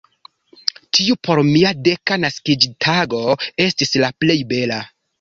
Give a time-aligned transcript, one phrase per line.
[0.99, 3.23] Tiu por mia deka naskiĝtago
[3.71, 4.85] estis la plej bela.